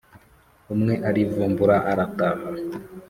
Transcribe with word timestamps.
umwe 0.73 0.93
arivumbura 1.09 1.75
arataha 1.91 2.47